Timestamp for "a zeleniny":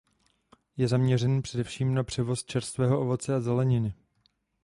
3.35-3.93